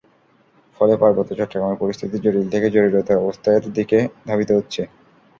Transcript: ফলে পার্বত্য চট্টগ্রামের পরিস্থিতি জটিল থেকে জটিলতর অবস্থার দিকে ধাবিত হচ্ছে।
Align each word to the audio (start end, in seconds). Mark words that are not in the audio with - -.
ফলে 0.77 0.93
পার্বত্য 1.01 1.31
চট্টগ্রামের 1.31 1.79
পরিস্থিতি 1.81 2.15
জটিল 2.17 2.45
থেকে 2.53 2.67
জটিলতর 2.69 3.21
অবস্থার 3.23 3.61
দিকে 3.77 3.97
ধাবিত 4.27 4.49
হচ্ছে। 4.57 4.81